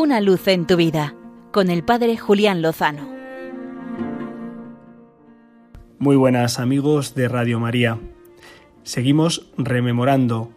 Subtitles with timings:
[0.00, 1.14] Una luz en tu vida
[1.52, 3.06] con el Padre Julián Lozano.
[5.98, 7.98] Muy buenas amigos de Radio María.
[8.82, 10.54] Seguimos rememorando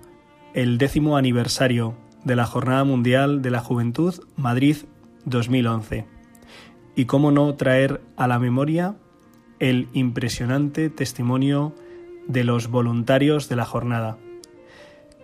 [0.54, 1.94] el décimo aniversario
[2.24, 4.78] de la Jornada Mundial de la Juventud Madrid
[5.26, 6.06] 2011.
[6.96, 8.96] Y cómo no traer a la memoria
[9.60, 11.76] el impresionante testimonio
[12.30, 14.18] de los voluntarios de la jornada,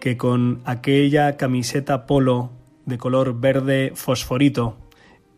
[0.01, 2.58] que con aquella camiseta polo
[2.89, 4.77] de color verde fosforito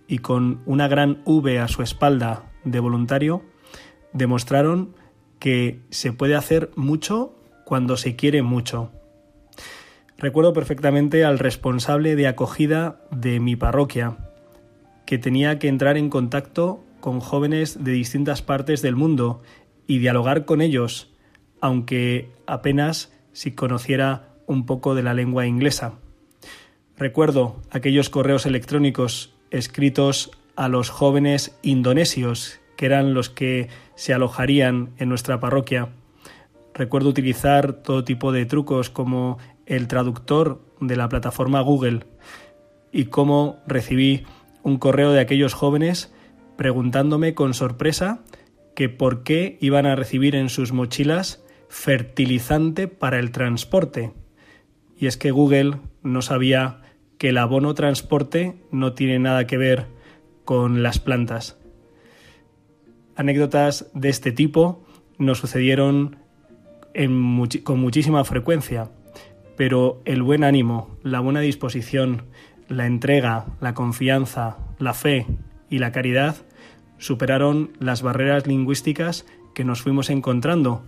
[0.08, 3.44] y con una gran V a su espalda de voluntario,
[4.14, 4.96] demostraron
[5.40, 7.36] que se puede hacer mucho
[7.66, 8.92] cuando se quiere mucho.
[10.18, 14.18] Recuerdo perfectamente al responsable de acogida de mi parroquia,
[15.06, 19.42] que tenía que entrar en contacto con jóvenes de distintas partes del mundo
[19.88, 21.12] y dialogar con ellos,
[21.60, 25.96] aunque apenas si conociera un poco de la lengua inglesa.
[27.02, 34.92] Recuerdo aquellos correos electrónicos escritos a los jóvenes indonesios, que eran los que se alojarían
[35.00, 35.90] en nuestra parroquia.
[36.76, 42.06] Recuerdo utilizar todo tipo de trucos como el traductor de la plataforma Google
[42.92, 44.24] y cómo recibí
[44.62, 46.14] un correo de aquellos jóvenes
[46.56, 48.20] preguntándome con sorpresa
[48.76, 54.12] que por qué iban a recibir en sus mochilas fertilizante para el transporte.
[55.00, 56.81] Y es que Google no sabía
[57.22, 59.86] que el abono transporte no tiene nada que ver
[60.44, 61.56] con las plantas.
[63.16, 64.84] Anécdotas de este tipo
[65.20, 66.16] nos sucedieron
[67.64, 68.90] con muchísima frecuencia,
[69.56, 72.24] pero el buen ánimo, la buena disposición,
[72.68, 75.28] la entrega, la confianza, la fe
[75.70, 76.38] y la caridad
[76.98, 80.86] superaron las barreras lingüísticas que nos fuimos encontrando,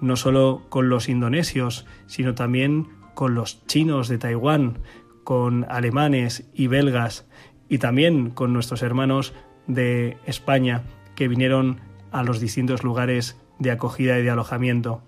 [0.00, 4.78] no solo con los indonesios, sino también con los chinos de Taiwán,
[5.26, 7.26] con alemanes y belgas
[7.68, 9.34] y también con nuestros hermanos
[9.66, 10.84] de España
[11.16, 11.80] que vinieron
[12.12, 15.02] a los distintos lugares de acogida y de alojamiento.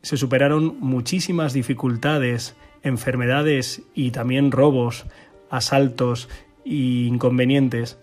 [0.00, 5.06] Se superaron muchísimas dificultades, enfermedades y también robos,
[5.50, 6.28] asaltos
[6.64, 7.98] e inconvenientes.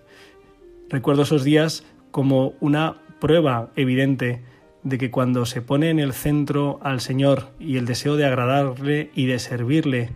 [0.90, 4.44] Recuerdo esos días como una prueba evidente
[4.84, 9.10] de que cuando se pone en el centro al Señor y el deseo de agradarle
[9.16, 10.10] y de servirle,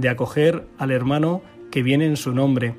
[0.00, 2.74] de acoger al hermano que viene en su nombre.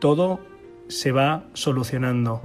[0.00, 0.40] Todo
[0.88, 2.40] se va solucionando.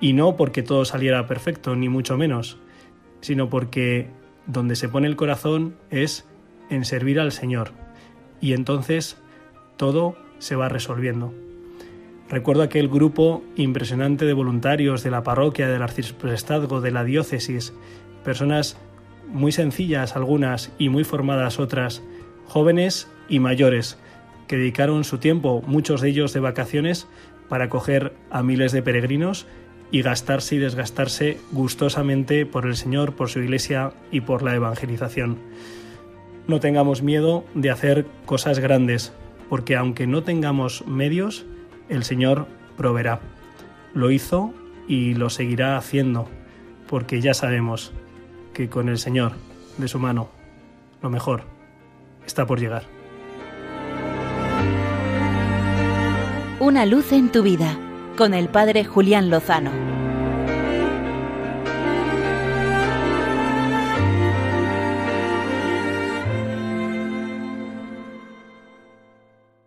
[0.00, 2.58] Y no porque todo saliera perfecto, ni mucho menos,
[3.20, 4.10] sino porque
[4.46, 6.26] donde se pone el corazón es
[6.68, 7.72] en servir al Señor.
[8.40, 9.16] Y entonces
[9.76, 11.32] todo se va resolviendo.
[12.28, 17.72] Recuerdo aquel grupo impresionante de voluntarios de la parroquia, del arciprestazgo, de la diócesis,
[18.24, 18.76] personas
[19.28, 22.02] muy sencillas algunas y muy formadas otras,
[22.46, 23.98] jóvenes y mayores,
[24.46, 27.08] que dedicaron su tiempo, muchos de ellos de vacaciones,
[27.48, 29.46] para acoger a miles de peregrinos
[29.90, 35.38] y gastarse y desgastarse gustosamente por el Señor, por su Iglesia y por la evangelización.
[36.46, 39.12] No tengamos miedo de hacer cosas grandes,
[39.48, 41.46] porque aunque no tengamos medios,
[41.88, 43.20] el Señor proveerá.
[43.94, 44.52] Lo hizo
[44.88, 46.28] y lo seguirá haciendo,
[46.88, 47.92] porque ya sabemos
[48.52, 49.32] que con el Señor
[49.78, 50.28] de su mano,
[51.02, 51.53] lo mejor
[52.26, 52.84] está por llegar.
[56.60, 57.76] Una luz en tu vida
[58.16, 60.03] con el Padre Julián Lozano.